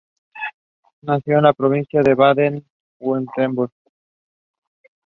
Nació 1.03 1.37
en 1.37 1.43
la 1.43 1.53
provincia 1.53 2.01
de 2.01 2.15
Baden-Wurtemberg. 2.15 3.69